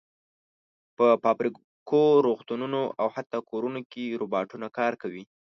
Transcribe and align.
په 0.97 1.07
فابریکو، 1.23 2.01
روغتونونو 2.27 2.81
او 3.01 3.07
حتی 3.15 3.39
کورونو 3.49 3.79
کې 3.91 4.17
روباټونه 4.21 4.67
کار 4.77 4.93
کوي. 5.01 5.23